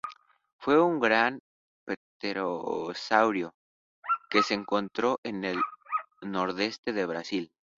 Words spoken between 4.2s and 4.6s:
que se